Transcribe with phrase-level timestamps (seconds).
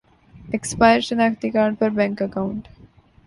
[0.53, 2.67] expire شناختی card پر bank account